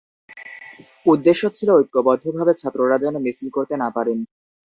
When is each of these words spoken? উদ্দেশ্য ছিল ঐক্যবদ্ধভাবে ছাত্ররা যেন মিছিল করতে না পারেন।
উদ্দেশ্য 1.05 1.43
ছিল 1.57 1.69
ঐক্যবদ্ধভাবে 1.77 2.53
ছাত্ররা 2.61 2.97
যেন 3.03 3.15
মিছিল 3.25 3.49
করতে 3.55 3.75
না 3.77 3.87
পারেন। 3.95 4.17